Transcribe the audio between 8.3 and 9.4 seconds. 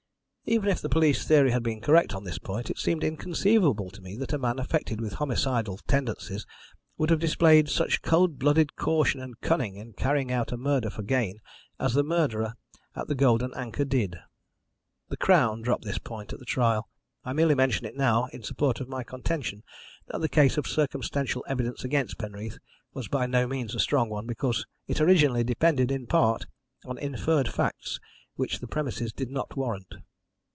blooded caution and